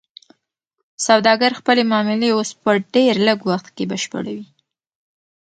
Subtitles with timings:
[1.05, 4.47] سوداګر خپلې معاملې اوس په ډیر لږ وخت کې بشپړوي.